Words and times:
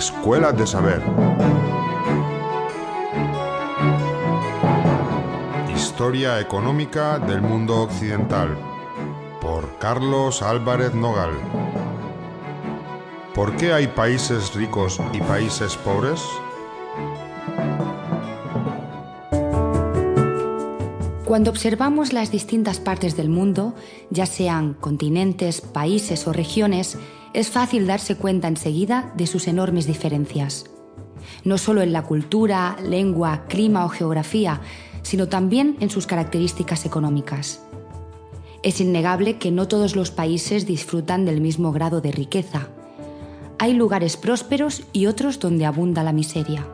Escuela 0.00 0.50
de 0.50 0.66
Saber. 0.66 1.02
Historia 5.76 6.40
económica 6.40 7.18
del 7.18 7.42
mundo 7.42 7.82
occidental. 7.82 8.56
Por 9.42 9.76
Carlos 9.76 10.40
Álvarez 10.40 10.94
Nogal. 10.94 11.32
¿Por 13.34 13.54
qué 13.58 13.74
hay 13.74 13.88
países 13.88 14.54
ricos 14.54 14.98
y 15.12 15.20
países 15.20 15.76
pobres? 15.76 16.22
Cuando 21.26 21.50
observamos 21.50 22.14
las 22.14 22.30
distintas 22.30 22.80
partes 22.80 23.18
del 23.18 23.28
mundo, 23.28 23.74
ya 24.08 24.24
sean 24.24 24.72
continentes, 24.72 25.60
países 25.60 26.26
o 26.26 26.32
regiones, 26.32 26.96
es 27.32 27.50
fácil 27.50 27.86
darse 27.86 28.16
cuenta 28.16 28.48
enseguida 28.48 29.12
de 29.16 29.26
sus 29.26 29.46
enormes 29.46 29.86
diferencias. 29.86 30.66
No 31.44 31.58
solo 31.58 31.82
en 31.82 31.92
la 31.92 32.02
cultura, 32.02 32.76
lengua, 32.82 33.44
clima 33.48 33.84
o 33.84 33.88
geografía, 33.88 34.60
sino 35.02 35.28
también 35.28 35.76
en 35.80 35.90
sus 35.90 36.06
características 36.06 36.84
económicas. 36.86 37.62
Es 38.62 38.80
innegable 38.80 39.38
que 39.38 39.50
no 39.50 39.68
todos 39.68 39.96
los 39.96 40.10
países 40.10 40.66
disfrutan 40.66 41.24
del 41.24 41.40
mismo 41.40 41.72
grado 41.72 42.00
de 42.00 42.12
riqueza. 42.12 42.68
Hay 43.58 43.74
lugares 43.74 44.16
prósperos 44.16 44.82
y 44.92 45.06
otros 45.06 45.38
donde 45.38 45.66
abunda 45.66 46.02
la 46.02 46.12
miseria. 46.12 46.66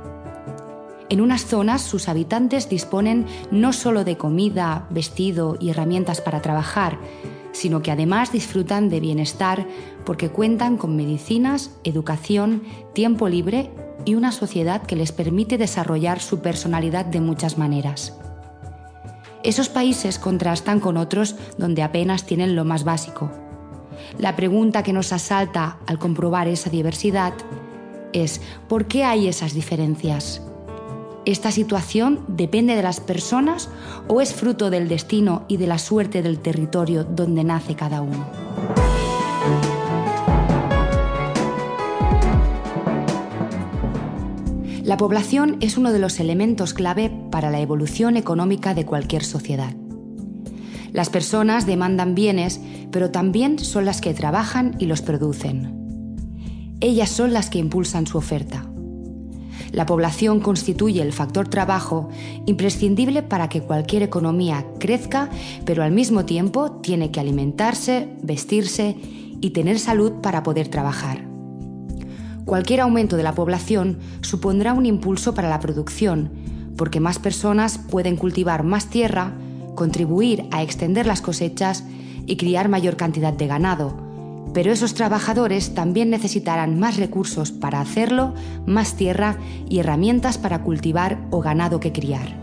En 1.08 1.20
unas 1.20 1.44
zonas 1.44 1.82
sus 1.82 2.08
habitantes 2.08 2.68
disponen 2.68 3.26
no 3.52 3.72
solo 3.72 4.02
de 4.02 4.16
comida, 4.16 4.86
vestido 4.90 5.56
y 5.60 5.70
herramientas 5.70 6.20
para 6.20 6.42
trabajar, 6.42 6.98
sino 7.56 7.80
que 7.80 7.90
además 7.90 8.32
disfrutan 8.32 8.90
de 8.90 9.00
bienestar 9.00 9.66
porque 10.04 10.28
cuentan 10.28 10.76
con 10.76 10.94
medicinas, 10.94 11.70
educación, 11.84 12.62
tiempo 12.92 13.28
libre 13.28 13.70
y 14.04 14.14
una 14.14 14.30
sociedad 14.30 14.82
que 14.82 14.94
les 14.94 15.10
permite 15.10 15.56
desarrollar 15.56 16.20
su 16.20 16.40
personalidad 16.40 17.06
de 17.06 17.20
muchas 17.20 17.56
maneras. 17.56 18.14
Esos 19.42 19.70
países 19.70 20.18
contrastan 20.18 20.80
con 20.80 20.98
otros 20.98 21.36
donde 21.56 21.82
apenas 21.82 22.26
tienen 22.26 22.54
lo 22.56 22.64
más 22.64 22.84
básico. 22.84 23.30
La 24.18 24.36
pregunta 24.36 24.82
que 24.82 24.92
nos 24.92 25.12
asalta 25.12 25.78
al 25.86 25.98
comprobar 25.98 26.48
esa 26.48 26.68
diversidad 26.68 27.32
es 28.12 28.42
¿por 28.68 28.86
qué 28.86 29.04
hay 29.04 29.28
esas 29.28 29.54
diferencias? 29.54 30.42
¿Esta 31.26 31.50
situación 31.50 32.20
depende 32.28 32.76
de 32.76 32.84
las 32.84 33.00
personas 33.00 33.68
o 34.06 34.20
es 34.20 34.32
fruto 34.32 34.70
del 34.70 34.86
destino 34.86 35.44
y 35.48 35.56
de 35.56 35.66
la 35.66 35.78
suerte 35.78 36.22
del 36.22 36.38
territorio 36.38 37.02
donde 37.02 37.42
nace 37.42 37.74
cada 37.74 38.00
uno? 38.00 38.30
La 44.84 44.96
población 44.96 45.56
es 45.60 45.76
uno 45.76 45.90
de 45.90 45.98
los 45.98 46.20
elementos 46.20 46.72
clave 46.72 47.10
para 47.32 47.50
la 47.50 47.58
evolución 47.58 48.16
económica 48.16 48.72
de 48.72 48.86
cualquier 48.86 49.24
sociedad. 49.24 49.74
Las 50.92 51.10
personas 51.10 51.66
demandan 51.66 52.14
bienes, 52.14 52.60
pero 52.92 53.10
también 53.10 53.58
son 53.58 53.84
las 53.84 54.00
que 54.00 54.14
trabajan 54.14 54.76
y 54.78 54.86
los 54.86 55.02
producen. 55.02 56.76
Ellas 56.80 57.10
son 57.10 57.32
las 57.32 57.50
que 57.50 57.58
impulsan 57.58 58.06
su 58.06 58.16
oferta. 58.16 58.65
La 59.72 59.86
población 59.86 60.40
constituye 60.40 61.02
el 61.02 61.12
factor 61.12 61.48
trabajo 61.48 62.08
imprescindible 62.46 63.22
para 63.22 63.48
que 63.48 63.62
cualquier 63.62 64.02
economía 64.02 64.64
crezca, 64.78 65.28
pero 65.64 65.82
al 65.82 65.92
mismo 65.92 66.24
tiempo 66.24 66.72
tiene 66.82 67.10
que 67.10 67.20
alimentarse, 67.20 68.08
vestirse 68.22 68.96
y 69.40 69.50
tener 69.50 69.78
salud 69.78 70.12
para 70.22 70.42
poder 70.42 70.68
trabajar. 70.68 71.26
Cualquier 72.44 72.80
aumento 72.80 73.16
de 73.16 73.24
la 73.24 73.34
población 73.34 73.98
supondrá 74.20 74.72
un 74.72 74.86
impulso 74.86 75.34
para 75.34 75.50
la 75.50 75.58
producción, 75.58 76.30
porque 76.76 77.00
más 77.00 77.18
personas 77.18 77.78
pueden 77.78 78.16
cultivar 78.16 78.62
más 78.62 78.88
tierra, 78.88 79.34
contribuir 79.74 80.46
a 80.52 80.62
extender 80.62 81.06
las 81.06 81.20
cosechas 81.20 81.84
y 82.26 82.36
criar 82.36 82.68
mayor 82.68 82.96
cantidad 82.96 83.32
de 83.32 83.46
ganado, 83.46 84.05
pero 84.56 84.72
esos 84.72 84.94
trabajadores 84.94 85.74
también 85.74 86.08
necesitarán 86.08 86.80
más 86.80 86.96
recursos 86.96 87.52
para 87.52 87.78
hacerlo, 87.78 88.32
más 88.64 88.96
tierra 88.96 89.36
y 89.68 89.80
herramientas 89.80 90.38
para 90.38 90.62
cultivar 90.62 91.18
o 91.30 91.42
ganado 91.42 91.78
que 91.78 91.92
criar. 91.92 92.40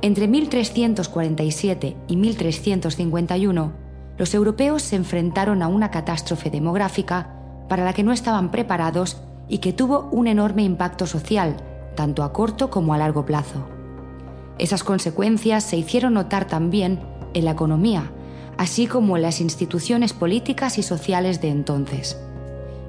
Entre 0.00 0.26
1347 0.26 1.96
y 2.06 2.16
1351, 2.16 3.72
los 4.16 4.32
europeos 4.32 4.80
se 4.80 4.96
enfrentaron 4.96 5.60
a 5.60 5.68
una 5.68 5.90
catástrofe 5.90 6.48
demográfica 6.48 7.34
para 7.68 7.84
la 7.84 7.92
que 7.92 8.04
no 8.04 8.12
estaban 8.12 8.50
preparados 8.50 9.20
y 9.50 9.58
que 9.58 9.74
tuvo 9.74 10.08
un 10.12 10.28
enorme 10.28 10.62
impacto 10.62 11.06
social, 11.06 11.56
tanto 11.94 12.22
a 12.22 12.32
corto 12.32 12.70
como 12.70 12.94
a 12.94 12.98
largo 12.98 13.26
plazo. 13.26 13.77
Esas 14.58 14.82
consecuencias 14.82 15.64
se 15.64 15.76
hicieron 15.76 16.14
notar 16.14 16.46
también 16.46 16.98
en 17.34 17.44
la 17.44 17.52
economía, 17.52 18.10
así 18.56 18.86
como 18.86 19.16
en 19.16 19.22
las 19.22 19.40
instituciones 19.40 20.12
políticas 20.12 20.78
y 20.78 20.82
sociales 20.82 21.40
de 21.40 21.48
entonces. 21.48 22.18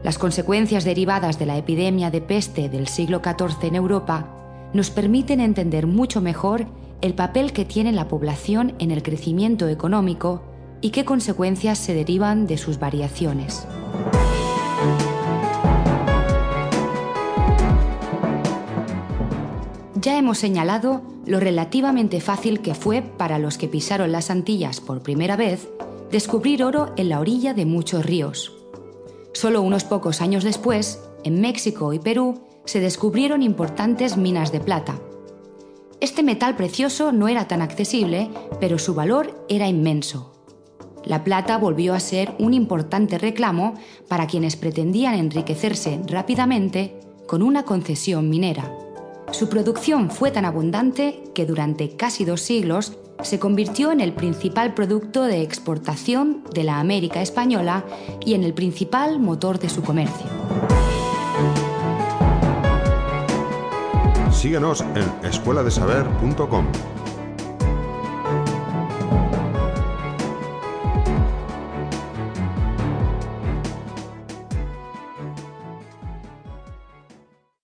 Las 0.03 0.17
consecuencias 0.17 0.83
derivadas 0.83 1.37
de 1.37 1.45
la 1.45 1.57
epidemia 1.57 2.09
de 2.09 2.21
peste 2.21 2.69
del 2.69 2.87
siglo 2.87 3.21
XIV 3.23 3.67
en 3.67 3.75
Europa 3.75 4.27
nos 4.73 4.89
permiten 4.89 5.39
entender 5.41 5.87
mucho 5.87 6.21
mejor 6.21 6.67
el 7.01 7.13
papel 7.13 7.53
que 7.53 7.65
tiene 7.65 7.91
la 7.91 8.07
población 8.07 8.73
en 8.79 8.91
el 8.91 9.03
crecimiento 9.03 9.67
económico 9.67 10.41
y 10.81 10.89
qué 10.89 11.05
consecuencias 11.05 11.77
se 11.77 11.93
derivan 11.93 12.47
de 12.47 12.57
sus 12.57 12.79
variaciones. 12.79 13.67
Ya 19.95 20.17
hemos 20.17 20.37
señalado 20.37 21.01
lo 21.29 21.39
relativamente 21.39 22.21
fácil 22.21 22.59
que 22.59 22.73
fue 22.73 23.03
para 23.03 23.37
los 23.37 23.59
que 23.59 23.67
pisaron 23.67 24.11
las 24.11 24.31
Antillas 24.31 24.81
por 24.81 25.03
primera 25.03 25.35
vez 25.35 25.69
descubrir 26.11 26.63
oro 26.63 26.91
en 26.97 27.07
la 27.07 27.19
orilla 27.19 27.53
de 27.53 27.67
muchos 27.67 28.03
ríos. 28.03 28.51
Solo 29.33 29.61
unos 29.61 29.83
pocos 29.83 30.21
años 30.21 30.43
después, 30.43 30.99
en 31.23 31.39
México 31.39 31.93
y 31.93 31.99
Perú, 31.99 32.41
se 32.65 32.79
descubrieron 32.79 33.43
importantes 33.43 34.17
minas 34.17 34.51
de 34.51 34.59
plata. 34.59 34.99
Este 36.01 36.23
metal 36.23 36.55
precioso 36.55 37.11
no 37.11 37.27
era 37.27 37.47
tan 37.47 37.61
accesible, 37.61 38.31
pero 38.59 38.79
su 38.79 38.95
valor 38.95 39.45
era 39.49 39.67
inmenso. 39.67 40.33
La 41.05 41.23
plata 41.23 41.59
volvió 41.59 41.93
a 41.93 41.99
ser 41.99 42.33
un 42.39 42.55
importante 42.55 43.19
reclamo 43.19 43.75
para 44.07 44.25
quienes 44.25 44.55
pretendían 44.55 45.13
enriquecerse 45.13 46.01
rápidamente 46.07 46.99
con 47.27 47.43
una 47.43 47.65
concesión 47.65 48.29
minera. 48.29 48.88
Su 49.31 49.47
producción 49.47 50.09
fue 50.09 50.31
tan 50.31 50.45
abundante 50.45 51.23
que 51.33 51.45
durante 51.45 51.95
casi 51.95 52.25
dos 52.25 52.41
siglos 52.41 52.97
se 53.21 53.39
convirtió 53.39 53.91
en 53.91 54.01
el 54.01 54.13
principal 54.13 54.73
producto 54.73 55.23
de 55.23 55.41
exportación 55.41 56.43
de 56.53 56.63
la 56.63 56.79
América 56.79 57.21
española 57.21 57.83
y 58.25 58.33
en 58.33 58.43
el 58.43 58.53
principal 58.53 59.19
motor 59.19 59.59
de 59.59 59.69
su 59.69 59.81
comercio. 59.83 60.27
Síguenos 64.31 64.81
en 64.81 65.27
escueladesaber.com. 65.27 66.65